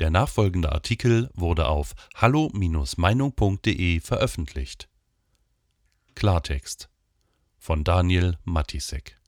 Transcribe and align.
Der 0.00 0.08
nachfolgende 0.08 0.72
Artikel 0.72 1.30
wurde 1.34 1.68
auf 1.68 1.94
hallo-meinung.de 2.14 4.00
veröffentlicht. 4.00 4.88
Klartext 6.14 6.88
von 7.58 7.84
Daniel 7.84 8.38
Matisek 8.44 9.18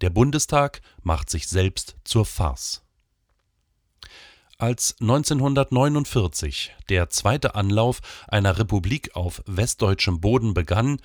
Der 0.00 0.10
Bundestag 0.10 0.80
macht 1.02 1.28
sich 1.28 1.48
selbst 1.48 1.96
zur 2.04 2.24
Farce. 2.24 2.82
Als 4.58 4.94
1949 5.00 6.76
der 6.88 7.10
zweite 7.10 7.56
Anlauf 7.56 8.00
einer 8.28 8.60
Republik 8.60 9.16
auf 9.16 9.42
westdeutschem 9.46 10.20
Boden 10.20 10.54
begann, 10.54 11.00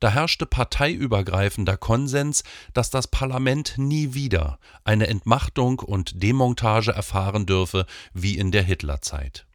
da 0.00 0.10
herrschte 0.10 0.46
parteiübergreifender 0.46 1.76
Konsens, 1.76 2.44
dass 2.74 2.90
das 2.90 3.08
Parlament 3.08 3.74
nie 3.76 4.14
wieder 4.14 4.58
eine 4.84 5.06
Entmachtung 5.06 5.78
und 5.78 6.22
Demontage 6.22 6.92
erfahren 6.92 7.46
dürfe 7.46 7.86
wie 8.12 8.36
in 8.36 8.52
der 8.52 8.62
Hitlerzeit. 8.62 9.46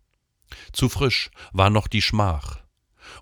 Zu 0.71 0.89
frisch 0.89 1.31
war 1.51 1.69
noch 1.69 1.87
die 1.87 2.01
Schmach. 2.01 2.63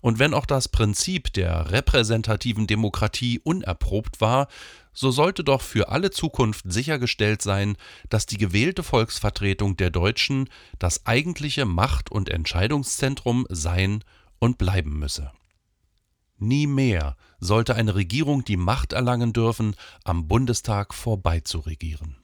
Und 0.02 0.20
wenn 0.20 0.34
auch 0.34 0.45
das 0.45 0.67
Prinzip 0.67 1.34
der 1.34 1.71
repräsentativen 1.71 2.67
Demokratie 2.67 3.40
unerprobt 3.40 4.21
war, 4.21 4.48
so 4.93 5.12
sollte 5.12 5.43
doch 5.43 5.62
für 5.62 5.90
alle 5.90 6.12
Zukunft 6.12 6.65
sichergestellt 6.67 7.41
sein, 7.41 7.77
dass 8.09 8.26
die 8.26 8.38
gewählte 8.38 8.84
Volksvertretung 8.84 9.77
der 9.77 9.90
Deutschen 9.90 10.49
das 10.79 11.05
eigentliche 11.05 11.65
Macht- 11.65 12.12
und 12.12 12.29
Entscheidungszentrum 12.29 13.45
sein 13.49 14.03
und 14.40 14.57
bleiben 14.57 14.99
müsse. 14.99 15.31
Nie 16.41 16.66
mehr 16.66 17.18
sollte 17.40 17.76
eine 17.76 17.94
Regierung 17.94 18.44
die 18.44 18.58
Macht 18.58 18.94
erlangen 18.94 19.32
dürfen, 19.32 19.76
am 20.04 20.27
Bundestag 20.27 20.95
vorbeizuregieren. 20.95 22.18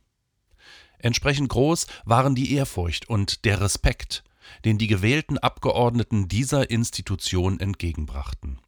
Entsprechend 0.98 1.50
groß 1.50 1.86
waren 2.04 2.34
die 2.34 2.52
Ehrfurcht 2.56 3.08
und 3.08 3.46
der 3.46 3.62
Respekt, 3.62 4.24
den 4.66 4.80
die 4.80 4.88
gewählten 4.88 5.38
Abgeordneten 5.38 6.28
dieser 6.28 6.72
Institution 6.72 7.60
entgegenbrachten. 7.60 8.60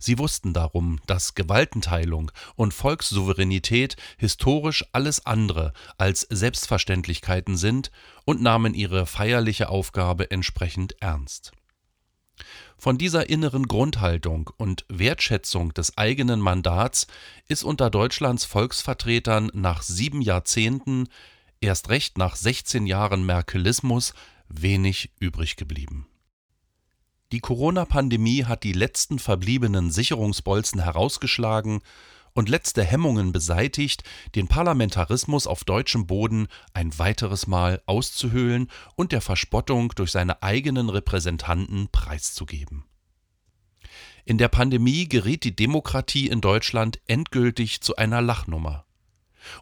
Sie 0.00 0.18
wussten 0.18 0.54
darum, 0.54 0.98
dass 1.06 1.36
Gewaltenteilung 1.36 2.32
und 2.56 2.74
Volkssouveränität 2.74 3.94
historisch 4.16 4.84
alles 4.90 5.24
andere 5.24 5.72
als 5.98 6.22
Selbstverständlichkeiten 6.22 7.56
sind 7.56 7.92
und 8.24 8.42
nahmen 8.42 8.74
ihre 8.74 9.06
feierliche 9.06 9.68
Aufgabe 9.68 10.32
entsprechend 10.32 11.00
ernst. 11.00 11.52
Von 12.76 12.98
dieser 12.98 13.28
inneren 13.28 13.66
Grundhaltung 13.66 14.50
und 14.56 14.84
Wertschätzung 14.88 15.74
des 15.74 15.98
eigenen 15.98 16.40
Mandats 16.40 17.06
ist 17.48 17.64
unter 17.64 17.90
Deutschlands 17.90 18.44
Volksvertretern 18.44 19.50
nach 19.52 19.82
sieben 19.82 20.22
Jahrzehnten, 20.22 21.08
erst 21.60 21.88
recht 21.88 22.18
nach 22.18 22.36
16 22.36 22.86
Jahren 22.86 23.26
Merkelismus, 23.26 24.14
wenig 24.48 25.10
übrig 25.18 25.56
geblieben. 25.56 26.06
Die 27.32 27.40
Corona-Pandemie 27.40 28.44
hat 28.44 28.64
die 28.64 28.72
letzten 28.72 29.18
verbliebenen 29.18 29.90
Sicherungsbolzen 29.90 30.82
herausgeschlagen 30.82 31.82
und 32.34 32.48
letzte 32.48 32.84
Hemmungen 32.84 33.32
beseitigt, 33.32 34.04
den 34.34 34.48
Parlamentarismus 34.48 35.46
auf 35.46 35.64
deutschem 35.64 36.06
Boden 36.06 36.48
ein 36.72 36.98
weiteres 36.98 37.46
Mal 37.46 37.82
auszuhöhlen 37.86 38.70
und 38.96 39.12
der 39.12 39.20
Verspottung 39.20 39.92
durch 39.94 40.10
seine 40.10 40.42
eigenen 40.42 40.88
Repräsentanten 40.88 41.88
preiszugeben. 41.90 42.84
In 44.24 44.36
der 44.36 44.48
Pandemie 44.48 45.08
geriet 45.08 45.44
die 45.44 45.56
Demokratie 45.56 46.28
in 46.28 46.40
Deutschland 46.40 47.00
endgültig 47.06 47.80
zu 47.80 47.96
einer 47.96 48.20
Lachnummer. 48.20 48.84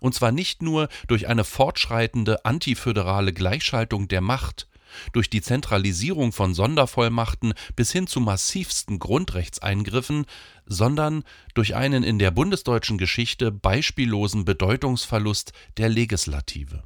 Und 0.00 0.14
zwar 0.14 0.32
nicht 0.32 0.62
nur 0.62 0.88
durch 1.06 1.28
eine 1.28 1.44
fortschreitende 1.44 2.44
antiföderale 2.44 3.32
Gleichschaltung 3.32 4.08
der 4.08 4.20
Macht, 4.20 4.68
durch 5.12 5.30
die 5.30 5.42
Zentralisierung 5.42 6.32
von 6.32 6.54
Sondervollmachten 6.54 7.54
bis 7.74 7.92
hin 7.92 8.06
zu 8.06 8.20
massivsten 8.20 8.98
Grundrechtseingriffen, 8.98 10.26
sondern 10.66 11.24
durch 11.54 11.74
einen 11.74 12.02
in 12.02 12.18
der 12.18 12.30
bundesdeutschen 12.30 12.98
Geschichte 12.98 13.52
beispiellosen 13.52 14.44
Bedeutungsverlust 14.44 15.52
der 15.76 15.88
Legislative. 15.88 16.82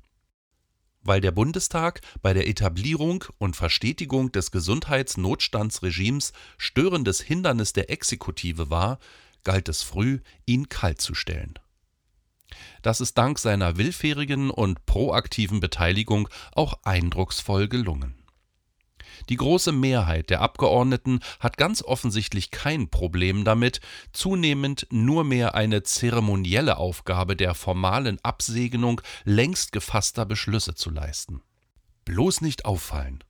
Weil 1.02 1.20
der 1.20 1.32
Bundestag 1.32 2.02
bei 2.20 2.34
der 2.34 2.46
Etablierung 2.46 3.24
und 3.38 3.56
Verstetigung 3.56 4.32
des 4.32 4.50
Gesundheitsnotstandsregimes 4.50 6.32
störendes 6.58 7.20
Hindernis 7.20 7.72
der 7.72 7.90
Exekutive 7.90 8.68
war, 8.68 8.98
galt 9.44 9.70
es 9.70 9.82
früh, 9.82 10.20
ihn 10.44 10.68
kaltzustellen 10.68 11.58
das 12.82 13.00
ist 13.00 13.18
dank 13.18 13.38
seiner 13.38 13.76
willfährigen 13.76 14.50
und 14.50 14.86
proaktiven 14.86 15.60
Beteiligung 15.60 16.28
auch 16.52 16.74
eindrucksvoll 16.84 17.68
gelungen. 17.68 18.14
Die 19.28 19.36
große 19.36 19.72
Mehrheit 19.72 20.30
der 20.30 20.40
Abgeordneten 20.40 21.20
hat 21.38 21.56
ganz 21.56 21.82
offensichtlich 21.82 22.50
kein 22.50 22.88
Problem 22.88 23.44
damit, 23.44 23.80
zunehmend 24.12 24.86
nur 24.90 25.24
mehr 25.24 25.54
eine 25.54 25.82
zeremonielle 25.82 26.78
Aufgabe 26.78 27.36
der 27.36 27.54
formalen 27.54 28.18
Absegnung 28.22 29.00
längst 29.24 29.72
gefasster 29.72 30.24
Beschlüsse 30.24 30.74
zu 30.74 30.90
leisten. 30.90 31.42
Bloß 32.04 32.40
nicht 32.40 32.64
auffallen 32.64 33.22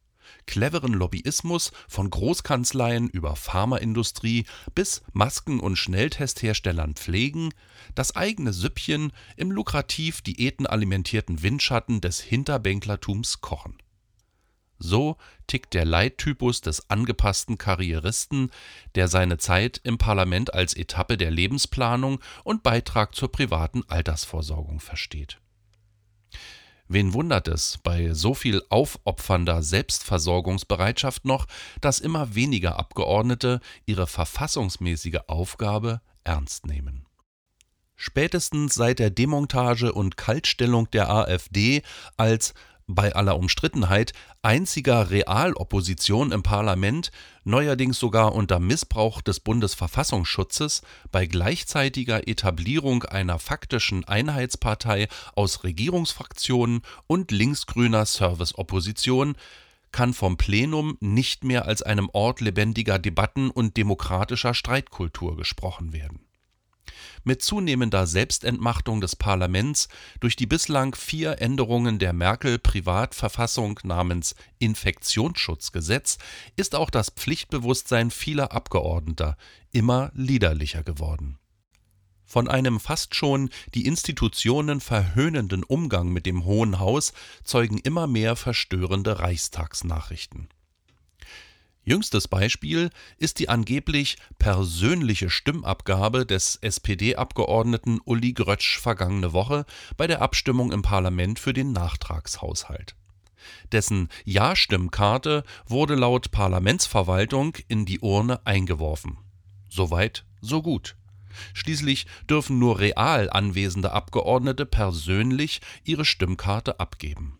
cleveren 0.47 0.93
Lobbyismus 0.93 1.73
von 1.89 2.11
Großkanzleien 2.11 3.09
über 3.09 3.37
Pharmaindustrie 3.37 4.47
bis 4.75 5.03
Masken- 5.13 5.61
und 5.61 5.77
Schnelltestherstellern 5.77 6.95
pflegen, 6.95 7.51
das 7.95 8.17
eigene 8.17 8.53
Süppchen 8.53 9.13
im 9.37 9.51
lukrativ 9.51 10.23
diätenalimentierten 10.23 11.43
Windschatten 11.43 12.01
des 12.01 12.21
Hinterbänklertums 12.21 13.41
kochen. 13.41 13.79
So 14.79 15.19
tickt 15.47 15.75
der 15.75 15.85
Leittypus 15.85 16.63
des 16.63 16.89
angepassten 16.89 17.59
Karrieristen, 17.59 18.51
der 18.95 19.09
seine 19.09 19.37
Zeit 19.37 19.81
im 19.85 19.99
Parlament 19.99 20.55
als 20.55 20.75
Etappe 20.75 21.19
der 21.19 21.31
Lebensplanung 21.31 22.19
und 22.45 22.63
Beitrag 22.63 23.15
zur 23.15 23.31
privaten 23.31 23.83
Altersvorsorgung 23.89 24.81
versteht 24.81 25.39
Wen 26.93 27.15
wundert 27.15 27.47
es 27.47 27.79
bei 27.85 28.15
so 28.15 28.35
viel 28.35 28.65
aufopfernder 28.69 29.63
Selbstversorgungsbereitschaft 29.63 31.25
noch, 31.25 31.47
dass 31.81 32.01
immer 32.01 32.35
weniger 32.35 32.81
Abgeordnete 32.81 33.61
ihre 33.87 34.09
verfassungsmäßige 34.09 35.21
Aufgabe 35.29 36.01
ernst 36.25 36.67
nehmen? 36.67 37.07
Spätestens 37.95 38.75
seit 38.75 38.99
der 38.99 39.11
Demontage 39.11 39.93
und 39.93 40.17
Kaltstellung 40.17 40.91
der 40.91 41.11
AfD 41.11 41.83
als 42.17 42.55
bei 42.95 43.15
aller 43.15 43.37
Umstrittenheit 43.37 44.13
einziger 44.43 45.11
Realopposition 45.11 46.33
im 46.33 46.43
Parlament, 46.43 47.11
neuerdings 47.45 47.99
sogar 47.99 48.35
unter 48.35 48.59
Missbrauch 48.61 49.21
des 49.21 49.41
Bundesverfassungsschutzes, 49.41 50.83
bei 51.11 51.27
gleichzeitiger 51.27 52.27
Etablierung 52.29 53.05
einer 53.05 53.39
faktischen 53.39 54.05
Einheitspartei 54.05 55.09
aus 55.35 55.65
Regierungsfraktionen 55.65 56.83
und 57.07 57.31
linksgrüner 57.31 58.07
Serviceopposition, 58.07 59.37
kann 59.93 60.15
vom 60.15 60.37
Plenum 60.37 60.97
nicht 61.01 61.45
mehr 61.45 61.67
als 61.67 61.83
einem 61.83 62.09
Ort 62.13 62.41
lebendiger 62.41 62.99
Debatten 62.99 63.51
und 63.51 63.77
demokratischer 63.77 64.55
Streitkultur 64.55 65.37
gesprochen 65.37 65.93
werden 65.93 66.21
mit 67.25 67.43
zunehmender 67.43 68.07
Selbstentmachtung 68.07 69.01
des 69.01 69.17
Parlaments 69.17 69.89
durch 70.21 70.37
die 70.37 70.47
bislang 70.47 70.95
vier 70.95 71.41
Änderungen 71.41 71.99
der 71.99 72.13
Merkel-Privatverfassung 72.13 73.81
namens 73.83 74.35
Infektionsschutzgesetz 74.59 76.19
ist 76.57 76.75
auch 76.75 76.91
das 76.91 77.11
Pflichtbewusstsein 77.11 78.11
vieler 78.11 78.53
Abgeordneter 78.53 79.37
immer 79.73 80.11
liederlicher 80.15 80.83
geworden. 80.83 81.39
Von 82.25 82.49
einem 82.49 82.79
fast 82.79 83.17
schon 83.17 83.51
die 83.75 83.87
Institutionen 83.87 84.81
verhöhnenden 84.81 85.65
Umgang 85.65 86.11
mit 86.11 86.27
dem 86.27 86.45
Hohen 86.45 86.79
Haus 86.79 87.13
zeugen 87.43 87.79
immer 87.79 88.07
mehr 88.07 88.37
verstörende 88.37 89.19
Reichstagsnachrichten 89.19 90.49
Jüngstes 91.83 92.29
Beispiel 92.29 92.91
ist 93.17 93.39
die 93.39 93.49
angeblich 93.49 94.19
persönliche 94.39 95.31
Stimmabgabe 95.31 96.27
des 96.27 96.57
SPD-Abgeordneten 96.57 98.01
Uli 98.05 98.35
Grötsch 98.35 98.79
vergangene 98.79 99.33
Woche 99.33 99.65
bei 99.97 100.07
der 100.07 100.21
Abstimmung 100.21 100.73
im 100.73 100.83
Parlament 100.83 101.39
für 101.39 101.55
den 101.55 101.73
Nachtragshaushalt. 101.73 102.97
Dessen 103.73 104.11
Ja-Stimmkarte 104.27 105.43
wurde 105.67 105.95
laut 105.95 106.31
Parlamentsverwaltung 106.31 107.57
in 107.69 107.87
die 107.87 108.01
Urne 108.01 108.45
eingeworfen. 108.47 109.17
Soweit, 109.71 110.27
so 110.43 110.61
gut. 110.61 110.97
Schließlich 111.55 112.07
dürfen 112.29 112.59
nur 112.59 112.79
real 112.79 113.31
anwesende 113.31 113.93
Abgeordnete 113.93 114.67
persönlich 114.67 115.63
ihre 115.85 116.05
Stimmkarte 116.05 116.79
abgeben 116.79 117.40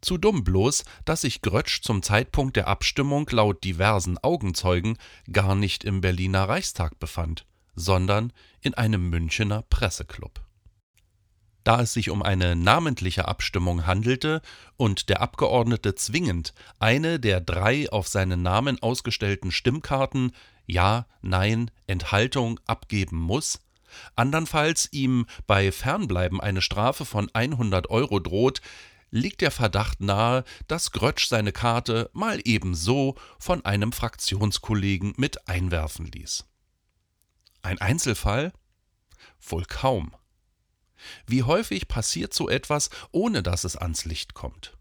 zu 0.00 0.18
dumm 0.18 0.44
bloß, 0.44 0.84
dass 1.04 1.22
sich 1.22 1.42
Grötsch 1.42 1.82
zum 1.82 2.02
Zeitpunkt 2.02 2.56
der 2.56 2.68
Abstimmung 2.68 3.28
laut 3.30 3.64
diversen 3.64 4.18
Augenzeugen 4.18 4.96
gar 5.30 5.54
nicht 5.54 5.84
im 5.84 6.00
Berliner 6.00 6.48
Reichstag 6.48 6.98
befand, 6.98 7.46
sondern 7.74 8.32
in 8.60 8.74
einem 8.74 9.08
Münchener 9.10 9.62
Presseclub. 9.70 10.40
Da 11.64 11.82
es 11.82 11.92
sich 11.92 12.08
um 12.08 12.22
eine 12.22 12.56
namentliche 12.56 13.28
Abstimmung 13.28 13.86
handelte 13.86 14.40
und 14.78 15.10
der 15.10 15.20
Abgeordnete 15.20 15.94
zwingend 15.94 16.54
eine 16.78 17.20
der 17.20 17.42
drei 17.42 17.90
auf 17.90 18.08
seinen 18.08 18.42
Namen 18.42 18.80
ausgestellten 18.82 19.50
Stimmkarten 19.50 20.32
Ja, 20.66 21.06
Nein, 21.20 21.70
Enthaltung 21.86 22.58
abgeben 22.66 23.18
muss, 23.18 23.60
andernfalls 24.16 24.88
ihm 24.92 25.26
bei 25.46 25.70
Fernbleiben 25.70 26.40
eine 26.40 26.62
Strafe 26.62 27.04
von 27.04 27.28
100 27.34 27.90
Euro 27.90 28.18
droht, 28.20 28.62
liegt 29.10 29.40
der 29.40 29.50
Verdacht 29.50 30.00
nahe, 30.00 30.44
dass 30.66 30.92
Grötsch 30.92 31.28
seine 31.28 31.52
Karte 31.52 32.10
mal 32.12 32.40
ebenso 32.44 33.16
von 33.38 33.64
einem 33.64 33.92
Fraktionskollegen 33.92 35.14
mit 35.16 35.48
einwerfen 35.48 36.06
ließ. 36.06 36.44
Ein 37.62 37.80
Einzelfall? 37.80 38.52
Wohl 39.40 39.64
kaum. 39.64 40.14
Wie 41.26 41.42
häufig 41.42 41.88
passiert 41.88 42.34
so 42.34 42.48
etwas, 42.48 42.90
ohne 43.12 43.42
dass 43.42 43.64
es 43.64 43.76
ans 43.76 44.04
Licht 44.04 44.34
kommt? 44.34 44.76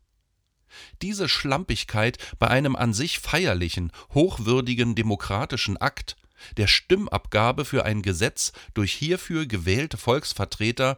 Diese 1.01 1.29
Schlampigkeit 1.29 2.18
bei 2.39 2.47
einem 2.47 2.75
an 2.75 2.94
sich 2.94 3.19
feierlichen, 3.19 3.91
hochwürdigen 4.13 4.95
demokratischen 4.95 5.77
Akt, 5.77 6.18
der 6.57 6.68
Stimmabgabe 6.68 7.65
für 7.65 7.85
ein 7.85 8.01
Gesetz 8.01 8.51
durch 8.74 8.94
hierfür 8.94 9.45
gewählte 9.45 9.97
Volksvertreter, 9.97 10.97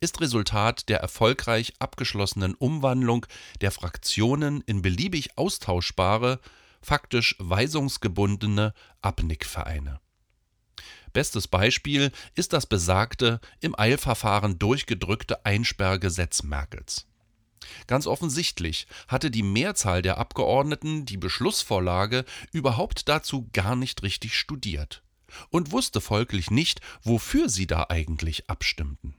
ist 0.00 0.20
Resultat 0.20 0.88
der 0.88 1.00
erfolgreich 1.00 1.72
abgeschlossenen 1.78 2.54
Umwandlung 2.54 3.26
der 3.60 3.70
Fraktionen 3.70 4.60
in 4.62 4.82
beliebig 4.82 5.38
austauschbare, 5.38 6.40
faktisch 6.82 7.34
weisungsgebundene 7.38 8.74
Abnickvereine. 9.00 10.00
Bestes 11.12 11.48
Beispiel 11.48 12.12
ist 12.34 12.52
das 12.52 12.66
besagte, 12.66 13.40
im 13.60 13.78
Eilverfahren 13.78 14.58
durchgedrückte 14.58 15.46
Einsperrgesetz 15.46 16.42
Merkels. 16.42 17.06
Ganz 17.86 18.06
offensichtlich 18.06 18.86
hatte 19.08 19.30
die 19.30 19.42
Mehrzahl 19.42 20.02
der 20.02 20.18
Abgeordneten 20.18 21.06
die 21.06 21.16
Beschlussvorlage 21.16 22.26
überhaupt 22.52 23.08
dazu 23.08 23.48
gar 23.52 23.76
nicht 23.76 24.02
richtig 24.02 24.36
studiert 24.36 25.02
und 25.48 25.72
wusste 25.72 26.02
folglich 26.02 26.50
nicht, 26.50 26.80
wofür 27.02 27.48
sie 27.48 27.66
da 27.66 27.86
eigentlich 27.88 28.48
abstimmten. 28.50 29.16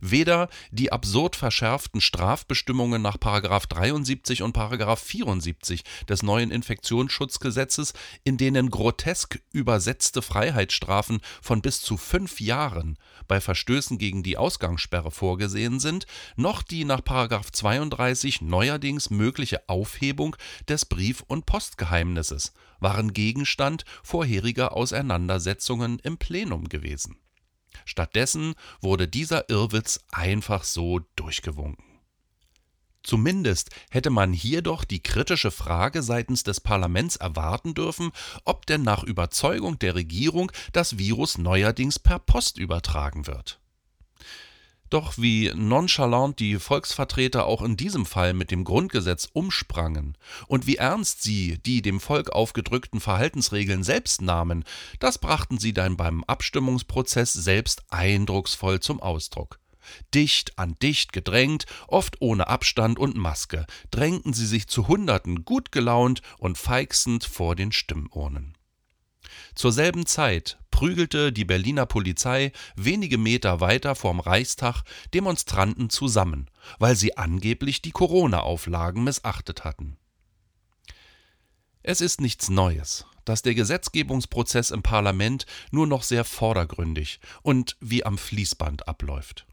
Weder 0.00 0.48
die 0.70 0.92
absurd 0.92 1.36
verschärften 1.36 2.00
Strafbestimmungen 2.00 3.02
nach 3.02 3.16
73 3.16 4.42
und 4.42 4.52
74 5.00 5.82
des 6.08 6.22
neuen 6.22 6.50
Infektionsschutzgesetzes, 6.50 7.92
in 8.24 8.36
denen 8.36 8.70
grotesk 8.70 9.40
übersetzte 9.52 10.22
Freiheitsstrafen 10.22 11.20
von 11.42 11.62
bis 11.62 11.80
zu 11.80 11.96
fünf 11.96 12.40
Jahren 12.40 12.98
bei 13.28 13.40
Verstößen 13.40 13.98
gegen 13.98 14.22
die 14.22 14.36
Ausgangssperre 14.36 15.10
vorgesehen 15.10 15.80
sind, 15.80 16.06
noch 16.36 16.62
die 16.62 16.84
nach 16.84 17.00
32 17.00 18.40
neuerdings 18.42 19.10
mögliche 19.10 19.68
Aufhebung 19.68 20.36
des 20.68 20.84
Brief- 20.86 21.24
und 21.26 21.46
Postgeheimnisses 21.46 22.52
waren 22.80 23.12
Gegenstand 23.12 23.84
vorheriger 24.02 24.76
Auseinandersetzungen 24.76 25.98
im 26.00 26.18
Plenum 26.18 26.68
gewesen 26.68 27.16
Stattdessen 27.84 28.54
wurde 28.80 29.08
dieser 29.08 29.48
Irrwitz 29.48 30.00
einfach 30.10 30.64
so 30.64 31.00
durchgewunken. 31.16 31.84
Zumindest 33.06 33.70
hätte 33.90 34.10
man 34.10 34.32
hier 34.32 34.62
doch 34.62 34.82
die 34.82 35.00
kritische 35.00 35.52
Frage 35.52 36.02
seitens 36.02 36.42
des 36.42 36.60
Parlaments 36.60 37.14
erwarten 37.14 37.72
dürfen, 37.72 38.10
ob 38.44 38.66
denn 38.66 38.82
nach 38.82 39.04
Überzeugung 39.04 39.78
der 39.78 39.94
Regierung 39.94 40.50
das 40.72 40.98
Virus 40.98 41.38
neuerdings 41.38 42.00
per 42.00 42.18
Post 42.18 42.58
übertragen 42.58 43.28
wird. 43.28 43.60
Doch 44.90 45.18
wie 45.18 45.52
nonchalant 45.54 46.38
die 46.38 46.58
Volksvertreter 46.58 47.46
auch 47.46 47.62
in 47.62 47.76
diesem 47.76 48.06
Fall 48.06 48.34
mit 48.34 48.50
dem 48.50 48.64
Grundgesetz 48.64 49.28
umsprangen 49.32 50.16
und 50.46 50.66
wie 50.66 50.76
ernst 50.76 51.22
sie 51.22 51.58
die 51.58 51.82
dem 51.82 52.00
Volk 52.00 52.30
aufgedrückten 52.30 53.00
Verhaltensregeln 53.00 53.82
selbst 53.82 54.22
nahmen, 54.22 54.64
das 55.00 55.18
brachten 55.18 55.58
sie 55.58 55.72
dann 55.72 55.96
beim 55.96 56.22
Abstimmungsprozess 56.24 57.32
selbst 57.32 57.82
eindrucksvoll 57.90 58.80
zum 58.80 59.00
Ausdruck. 59.00 59.58
Dicht 60.14 60.58
an 60.58 60.74
dicht 60.82 61.12
gedrängt, 61.12 61.66
oft 61.86 62.16
ohne 62.20 62.48
Abstand 62.48 62.98
und 62.98 63.16
Maske, 63.16 63.66
drängten 63.90 64.32
sie 64.32 64.46
sich 64.46 64.66
zu 64.68 64.88
Hunderten 64.88 65.44
gut 65.44 65.72
gelaunt 65.72 66.22
und 66.38 66.58
feixend 66.58 67.24
vor 67.24 67.56
den 67.56 67.72
Stimmurnen. 67.72 68.56
Zur 69.54 69.72
selben 69.72 70.06
Zeit 70.06 70.58
prügelte 70.76 71.32
die 71.32 71.46
Berliner 71.46 71.86
Polizei 71.86 72.52
wenige 72.74 73.16
Meter 73.16 73.60
weiter 73.60 73.94
vorm 73.94 74.20
Reichstag 74.20 74.82
Demonstranten 75.14 75.88
zusammen, 75.88 76.50
weil 76.78 76.94
sie 76.96 77.16
angeblich 77.16 77.80
die 77.80 77.92
Corona-Auflagen 77.92 79.02
missachtet 79.02 79.64
hatten. 79.64 79.96
Es 81.82 82.02
ist 82.02 82.20
nichts 82.20 82.50
Neues, 82.50 83.06
dass 83.24 83.40
der 83.40 83.54
Gesetzgebungsprozess 83.54 84.70
im 84.70 84.82
Parlament 84.82 85.46
nur 85.70 85.86
noch 85.86 86.02
sehr 86.02 86.24
vordergründig 86.24 87.20
und 87.40 87.78
wie 87.80 88.04
am 88.04 88.18
Fließband 88.18 88.86
abläuft. 88.86 89.46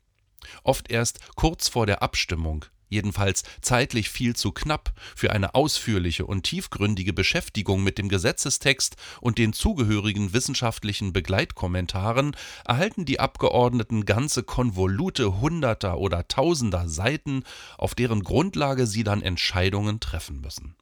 Oft 0.66 0.92
erst 0.92 1.20
kurz 1.38 1.70
vor 1.70 1.86
der 1.86 2.04
Abstimmung 2.04 2.66
jedenfalls 2.94 3.44
zeitlich 3.62 4.10
viel 4.10 4.36
zu 4.36 4.51
knapp 4.51 4.94
für 5.16 5.31
eine 5.31 5.56
ausführliche 5.56 6.25
und 6.25 6.44
tiefgründige 6.44 7.12
Beschäftigung 7.12 7.84
mit 7.84 7.98
dem 7.98 8.07
Gesetzestext 8.07 8.95
und 9.19 9.38
den 9.38 9.51
zugehörigen 9.51 10.34
wissenschaftlichen 10.34 11.12
Begleitkommentaren, 11.12 12.36
erhalten 12.66 13.06
die 13.06 13.19
Abgeordneten 13.19 14.06
ganze 14.06 14.44
Konvolute 14.44 15.42
hunderter 15.42 15.98
oder 15.98 16.28
tausender 16.28 16.88
Seiten, 16.88 17.44
auf 17.78 17.95
deren 17.95 18.24
Grundlage 18.24 18.88
sie 18.88 19.04
dann 19.04 19.22
Entscheidungen 19.22 20.00
treffen 20.00 20.39
müssen. 20.42 20.75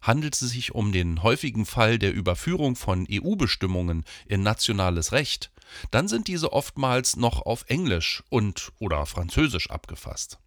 Handelt 0.00 0.34
es 0.34 0.40
sich 0.40 0.74
um 0.74 0.92
den 0.92 1.22
häufigen 1.22 1.66
Fall 1.66 1.98
der 1.98 2.12
Überführung 2.12 2.76
von 2.76 3.06
EU-Bestimmungen 3.10 4.04
in 4.26 4.42
nationales 4.42 5.12
Recht, 5.12 5.50
dann 5.90 6.08
sind 6.08 6.28
diese 6.28 6.52
oftmals 6.52 7.16
noch 7.16 7.42
auf 7.42 7.64
Englisch 7.68 8.22
und 8.28 8.72
oder 8.78 9.04
Französisch 9.06 9.70
abgefasst. 9.70 10.38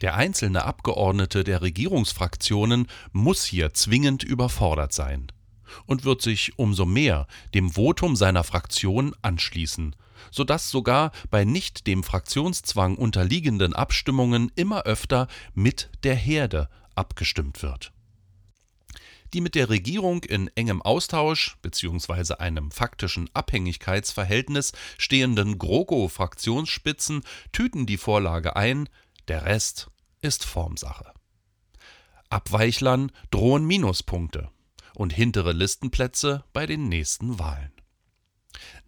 Der 0.00 0.16
einzelne 0.16 0.64
Abgeordnete 0.64 1.44
der 1.44 1.62
Regierungsfraktionen 1.62 2.88
muss 3.12 3.44
hier 3.44 3.74
zwingend 3.74 4.24
überfordert 4.24 4.92
sein 4.92 5.30
und 5.86 6.04
wird 6.04 6.22
sich 6.22 6.58
umso 6.58 6.84
mehr 6.84 7.26
dem 7.54 7.70
Votum 7.70 8.16
seiner 8.16 8.44
Fraktion 8.44 9.14
anschließen, 9.22 9.94
so 10.30 10.44
dass 10.44 10.70
sogar 10.70 11.12
bei 11.30 11.44
nicht 11.44 11.86
dem 11.86 12.02
Fraktionszwang 12.02 12.96
unterliegenden 12.96 13.72
Abstimmungen 13.72 14.50
immer 14.56 14.82
öfter 14.82 15.28
mit 15.54 15.90
der 16.02 16.14
Herde 16.14 16.68
abgestimmt 16.94 17.62
wird. 17.62 17.92
Die 19.32 19.40
mit 19.40 19.56
der 19.56 19.68
Regierung 19.68 20.22
in 20.22 20.48
engem 20.54 20.80
Austausch 20.80 21.56
bzw. 21.60 22.34
einem 22.34 22.70
faktischen 22.70 23.28
Abhängigkeitsverhältnis 23.34 24.72
stehenden 24.96 25.58
GroKo-Fraktionsspitzen 25.58 27.22
tüten 27.50 27.84
die 27.84 27.96
Vorlage 27.96 28.54
ein, 28.54 28.88
der 29.28 29.44
Rest 29.44 29.90
ist 30.20 30.44
Formsache. 30.44 31.12
Abweichlern 32.30 33.12
drohen 33.30 33.64
Minuspunkte 33.66 34.50
und 34.94 35.12
hintere 35.12 35.52
Listenplätze 35.52 36.44
bei 36.52 36.66
den 36.66 36.88
nächsten 36.88 37.38
Wahlen. 37.38 37.72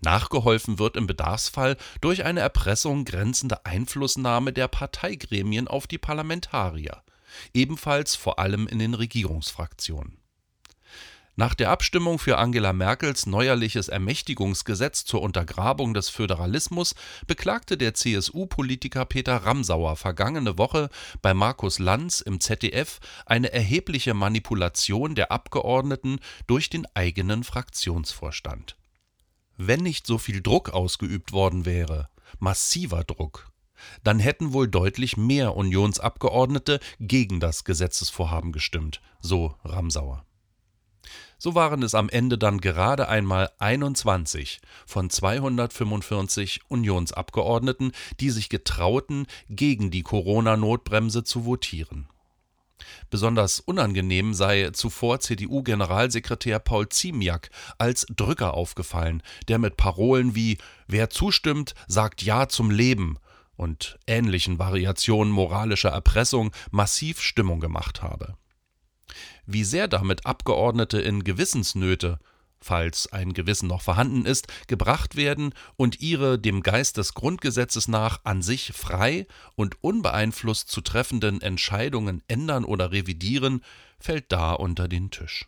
Nachgeholfen 0.01 0.79
wird 0.79 0.97
im 0.97 1.07
Bedarfsfall 1.07 1.77
durch 2.01 2.25
eine 2.25 2.41
Erpressung 2.41 3.05
grenzende 3.05 3.65
Einflussnahme 3.67 4.53
der 4.53 4.69
Parteigremien 4.69 5.69
auf 5.69 5.87
die 5.87 5.99
Parlamentarier, 5.99 7.03
ebenfalls 7.53 8.15
vor 8.15 8.39
allem 8.39 8.67
in 8.67 8.79
den 8.79 8.95
Regierungsfraktionen. 8.95 10.19
Nach 11.39 11.55
der 11.55 11.69
Abstimmung 11.69 12.19
für 12.19 12.39
Angela 12.39 12.73
Merkels 12.73 13.27
neuerliches 13.27 13.89
Ermächtigungsgesetz 13.89 15.05
zur 15.05 15.21
Untergrabung 15.21 15.93
des 15.93 16.09
Föderalismus 16.09 16.95
beklagte 17.27 17.77
der 17.77 17.93
CSU-Politiker 17.93 19.05
Peter 19.05 19.37
Ramsauer 19.37 19.97
vergangene 19.97 20.57
Woche 20.57 20.89
bei 21.21 21.35
Markus 21.35 21.79
Lanz 21.79 22.23
im 22.23 22.41
ZDF 22.41 23.01
eine 23.27 23.53
erhebliche 23.53 24.15
Manipulation 24.15 25.15
der 25.15 25.31
Abgeordneten 25.31 26.21
durch 26.47 26.71
den 26.71 26.87
eigenen 26.95 27.45
Fraktionsvorstand. 27.45 28.79
Wenn 29.59 29.81
nicht 29.81 30.07
so 30.07 30.17
viel 30.17 30.41
Druck 30.41 30.71
ausgeübt 30.71 31.33
worden 31.33 31.67
wäre, 31.67 32.09
massiver 32.39 33.05
Druck, 33.05 33.51
dann 34.03 34.21
hätten 34.21 34.55
wohl 34.55 34.69
deutlich 34.69 35.19
mehr 35.19 35.55
Unionsabgeordnete 35.55 36.81
gegen 36.99 37.41
das 37.41 37.65
Gesetzesvorhaben 37.65 38.53
gestimmt, 38.53 39.03
so 39.21 39.55
Ramsauer. 39.65 40.26
So 41.39 41.55
waren 41.55 41.83
es 41.83 41.95
am 41.95 42.09
Ende 42.09 42.39
dann 42.39 42.61
gerade 42.61 43.09
einmal 43.09 43.51
21 43.59 44.61
von 44.87 45.11
245 45.11 46.61
Unionsabgeordneten, 46.69 47.93
die 48.21 48.31
sich 48.31 48.49
getrauten, 48.49 49.27
gegen 49.49 49.91
die 49.91 50.03
Corona-Notbremse 50.03 51.25
zu 51.25 51.45
votieren. 51.45 52.09
Besonders 53.11 53.61
unangenehm 53.61 54.35
sei 54.35 54.71
zuvor 54.71 55.21
CDU-Generalsekretär 55.21 56.59
Paul 56.59 56.89
Ziemiak 56.89 57.51
als 57.79 58.07
Drücker 58.15 58.55
aufgefallen, 58.55 59.23
der 59.49 59.59
mit 59.59 59.77
Parolen 59.77 60.35
wie 60.35 60.59
Wer 60.87 61.11
zustimmt, 61.11 61.75
sagt 61.87 62.23
Ja 62.23 62.49
zum 62.49 62.71
Leben 62.71 63.19
und 63.57 63.99
ähnlichen 64.07 64.59
Variationen 64.59 65.33
moralischer 65.33 65.91
Erpressung 65.91 66.53
massiv 66.71 67.21
Stimmung 67.21 67.61
gemacht 67.61 68.03
habe. 68.03 68.37
Wie 69.47 69.65
sehr 69.65 69.89
damit 69.89 70.27
Abgeordnete 70.27 71.01
in 71.01 71.23
Gewissensnöte, 71.23 72.19
falls 72.61 73.13
ein 73.13 73.33
Gewissen 73.33 73.69
noch 73.69 73.83
vorhanden 73.83 74.27
ist, 74.27 74.49
gebracht 74.67 75.15
werden 75.15 75.55
und 75.77 76.01
ihre 76.01 76.39
dem 76.39 76.63
Geist 76.63 76.97
des 76.97 77.15
Grundgesetzes 77.15 77.87
nach 77.87 78.21
an 78.25 78.43
sich 78.43 78.73
frei 78.73 79.27
und 79.55 79.83
unbeeinflusst 79.83 80.69
zu 80.69 80.81
treffenden 80.81 81.41
Entscheidungen 81.41 82.23
ändern 82.27 82.65
oder 82.65 82.91
revidieren, 82.91 83.63
fällt 84.01 84.33
da 84.33 84.53
unter 84.53 84.89
den 84.89 85.11
Tisch. 85.11 85.47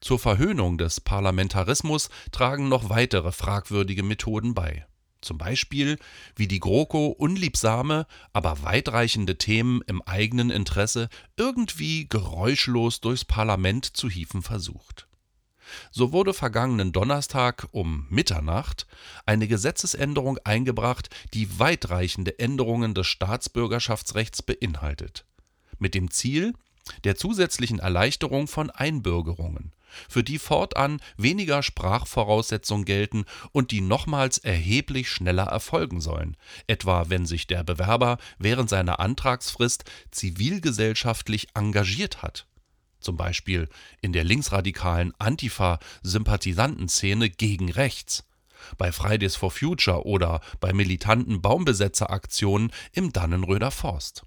Zur 0.00 0.18
Verhöhnung 0.18 0.78
des 0.78 1.00
Parlamentarismus 1.00 2.08
tragen 2.32 2.68
noch 2.68 2.88
weitere 2.88 3.32
fragwürdige 3.32 4.02
Methoden 4.02 4.54
bei. 4.54 4.86
Zum 5.20 5.38
Beispiel, 5.38 5.98
wie 6.34 6.48
die 6.48 6.60
GroKo 6.60 7.08
unliebsame, 7.08 8.06
aber 8.32 8.62
weitreichende 8.62 9.36
Themen 9.36 9.82
im 9.86 10.00
eigenen 10.02 10.50
Interesse 10.50 11.08
irgendwie 11.36 12.08
geräuschlos 12.08 13.00
durchs 13.00 13.24
Parlament 13.24 13.84
zu 13.84 14.08
hieven 14.08 14.42
versucht. 14.42 15.06
So 15.90 16.12
wurde 16.12 16.34
vergangenen 16.34 16.92
Donnerstag 16.92 17.68
um 17.70 18.06
Mitternacht 18.10 18.86
eine 19.26 19.46
Gesetzesänderung 19.46 20.38
eingebracht, 20.44 21.10
die 21.34 21.58
weitreichende 21.58 22.38
Änderungen 22.38 22.94
des 22.94 23.06
Staatsbürgerschaftsrechts 23.06 24.42
beinhaltet, 24.42 25.24
mit 25.78 25.94
dem 25.94 26.10
Ziel 26.10 26.54
der 27.04 27.16
zusätzlichen 27.16 27.78
Erleichterung 27.78 28.48
von 28.48 28.70
Einbürgerungen 28.70 29.72
für 30.08 30.22
die 30.22 30.38
fortan 30.38 31.00
weniger 31.16 31.62
Sprachvoraussetzungen 31.62 32.84
gelten 32.84 33.24
und 33.52 33.70
die 33.70 33.80
nochmals 33.80 34.38
erheblich 34.38 35.10
schneller 35.10 35.44
erfolgen 35.44 36.00
sollen, 36.00 36.36
etwa 36.66 37.08
wenn 37.08 37.26
sich 37.26 37.46
der 37.46 37.64
Bewerber 37.64 38.18
während 38.38 38.70
seiner 38.70 39.00
Antragsfrist 39.00 39.84
zivilgesellschaftlich 40.10 41.48
engagiert 41.54 42.22
hat. 42.22 42.46
Zum 43.00 43.16
Beispiel 43.16 43.68
in 44.02 44.12
der 44.12 44.24
linksradikalen 44.24 45.14
Antifa-Sympathisantenszene 45.18 47.30
gegen 47.30 47.70
rechts, 47.70 48.24
bei 48.76 48.92
Fridays 48.92 49.36
for 49.36 49.50
Future 49.50 50.04
oder 50.04 50.42
bei 50.60 50.74
militanten 50.74 51.40
Baumbesetzeraktionen 51.40 52.70
im 52.92 53.10
Dannenröder 53.12 53.70
Forst. 53.70 54.26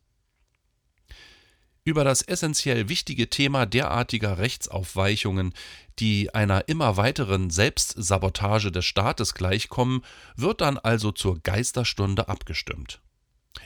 Über 1.85 2.05
das 2.05 2.21
essentiell 2.21 2.87
wichtige 2.87 3.29
Thema 3.29 3.65
derartiger 3.65 4.37
Rechtsaufweichungen, 4.37 5.53
die 5.99 6.33
einer 6.33 6.69
immer 6.69 6.95
weiteren 6.95 7.49
Selbstsabotage 7.49 8.71
des 8.71 8.85
Staates 8.85 9.33
gleichkommen, 9.33 10.01
wird 10.37 10.61
dann 10.61 10.77
also 10.77 11.11
zur 11.11 11.39
Geisterstunde 11.41 12.29
abgestimmt. 12.29 13.01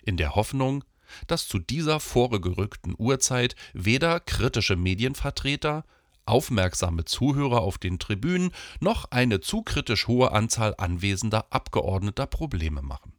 In 0.03 0.17
der 0.17 0.33
Hoffnung, 0.33 0.83
dass 1.27 1.47
zu 1.47 1.59
dieser 1.59 1.99
vorgerückten 1.99 2.95
Uhrzeit 2.97 3.55
weder 3.73 4.19
kritische 4.19 4.75
Medienvertreter, 4.75 5.85
aufmerksame 6.25 7.05
Zuhörer 7.05 7.61
auf 7.61 7.77
den 7.77 7.99
Tribünen 7.99 8.51
noch 8.79 9.11
eine 9.11 9.41
zu 9.41 9.61
kritisch 9.61 10.07
hohe 10.07 10.31
Anzahl 10.31 10.73
anwesender 10.77 11.45
Abgeordneter 11.51 12.25
Probleme 12.25 12.81
machen. 12.81 13.13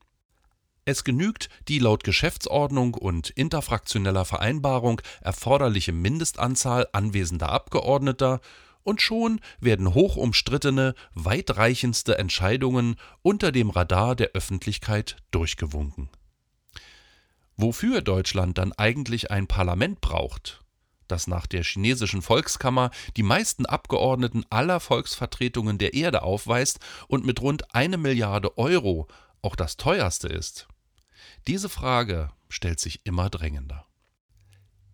Es 0.88 1.04
genügt 1.04 1.50
die 1.68 1.80
laut 1.80 2.02
Geschäftsordnung 2.02 2.95
und 2.95 3.28
interfraktioneller 3.28 4.25
Vereinbarung 4.25 5.02
erforderliche 5.21 5.92
Mindestanzahl 5.92 6.88
anwesender 6.95 7.50
Abgeordneter, 7.50 8.40
und 8.85 9.02
schon 9.02 9.42
werden 9.61 9.92
hoch 9.92 10.16
umstrittene, 10.16 10.95
weitreichendste 11.12 12.16
Entscheidungen 12.16 12.97
unter 13.21 13.52
dem 13.52 13.68
Radar 13.68 14.16
der 14.16 14.28
Öffentlichkeit 14.28 15.16
durchgewunken. 15.30 16.09
Wofür 17.59 18.00
Deutschland 18.00 18.57
dann 18.57 18.73
eigentlich 18.73 19.30
ein 19.30 19.47
Parlament 19.47 20.00
braucht, 20.00 20.64
das 21.07 21.26
nach 21.26 21.47
der 21.47 21.64
chinesischen 21.64 22.23
Volkskammer 22.23 22.92
die 23.14 23.23
meisten 23.23 23.66
Abgeordneten 23.66 24.47
aller 24.49 24.80
Volksvertretungen 24.80 25.76
der 25.76 25.92
Erde 25.92 26.23
aufweist 26.23 26.80
und 27.09 27.26
mit 27.26 27.42
rund 27.42 27.75
eine 27.75 27.99
Milliarde 27.99 28.57
Euro 28.57 29.07
auch 29.42 29.54
das 29.54 29.76
teuerste 29.76 30.28
ist, 30.28 30.66
diese 31.46 31.68
Frage 31.68 32.30
stellt 32.48 32.80
sich 32.80 33.04
immer 33.04 33.30
drängender. 33.30 33.87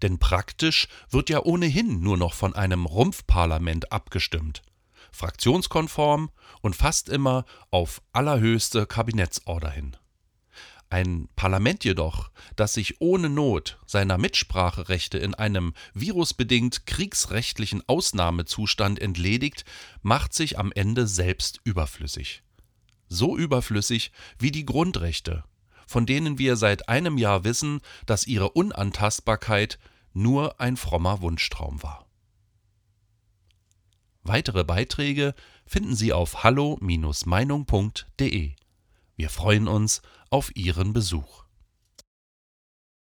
Denn 0.03 0.19
praktisch 0.19 0.89
wird 1.11 1.31
ja 1.31 1.43
ohnehin 1.43 2.01
nur 2.01 2.17
noch 2.17 2.35
von 2.35 2.55
einem 2.55 2.87
Rumpfparlament 2.87 3.93
abgestimmt, 3.93 4.63
fraktionskonform 5.13 6.31
und 6.61 6.77
fast 6.77 7.09
immer 7.09 7.45
auf 7.71 8.03
allerhöchste 8.13 8.87
Kabinettsorder 8.87 9.71
hin. 9.71 9.97
Ein 10.91 11.29
Parlament 11.35 11.85
jedoch, 11.85 12.31
das 12.55 12.75
sich 12.75 13.01
ohne 13.01 13.29
Not 13.29 13.79
seiner 13.87 14.19
Mitspracherechte 14.19 15.19
in 15.19 15.35
einem 15.35 15.75
virusbedingt 15.93 16.87
kriegsrechtlichen 16.87 17.83
Ausnahmezustand 17.89 19.01
entledigt, 19.01 19.65
macht 20.03 20.35
sich 20.35 20.59
am 20.59 20.71
Ende 20.73 21.07
selbst 21.07 21.61
überflüssig. 21.65 22.43
So 23.09 23.37
überflüssig 23.37 24.13
wie 24.39 24.51
die 24.51 24.67
Grundrechte, 24.67 25.45
von 25.87 26.07
denen 26.07 26.39
wir 26.39 26.57
seit 26.57 26.89
einem 26.89 27.19
Jahr 27.19 27.45
wissen, 27.45 27.81
dass 28.07 28.27
ihre 28.27 28.51
Unantastbarkeit 28.51 29.79
nur 30.13 30.61
ein 30.61 30.77
frommer 30.77 31.21
Wunschtraum 31.21 31.81
war. 31.83 32.07
Weitere 34.23 34.65
Beiträge 34.65 35.35
finden 35.67 35.95
Sie 35.95 36.13
auf 36.13 36.43
hallo-meinung.de. 36.45 38.53
Wir 39.17 39.31
freuen 39.31 39.69
uns 39.69 40.03
auf 40.31 40.55
Ihren 40.57 40.93
Besuch. 40.93 41.44